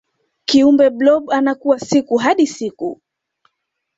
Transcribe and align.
kiumbe 0.45 0.89
blob 0.89 1.31
anakua 1.31 1.79
siku 1.79 2.17
hadi 2.17 2.47
siku 2.47 3.01